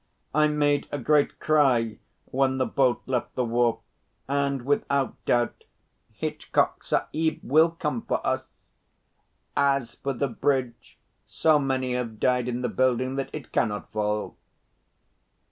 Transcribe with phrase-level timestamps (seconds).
[0.33, 3.77] I made a great cry when the boat left the wharf
[4.27, 5.63] and without doubt
[6.11, 8.49] Hitchcock Sahib will come for us.
[9.55, 14.35] As for the bridge, so many have died in the building that it cannot fall."